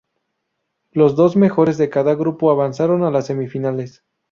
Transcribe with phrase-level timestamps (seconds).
[0.91, 4.03] Los dos mejores de cada grupo avanzaron a las semifinales.